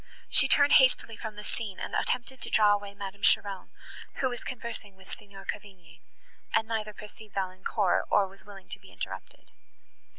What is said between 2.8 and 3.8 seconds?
Madame Cheron,